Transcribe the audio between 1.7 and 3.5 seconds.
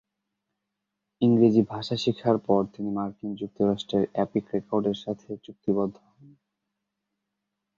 ভাষা শিখার পর তিনি মার্কিন